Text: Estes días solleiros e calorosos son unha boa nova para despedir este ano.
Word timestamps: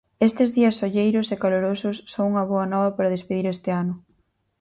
Estes 0.27 0.49
días 0.57 0.75
solleiros 0.81 1.27
e 1.33 1.35
calorosos 1.43 1.97
son 2.13 2.23
unha 2.31 2.47
boa 2.51 2.65
nova 2.73 2.89
para 2.97 3.13
despedir 3.15 3.45
este 3.49 3.69
ano. 3.81 3.93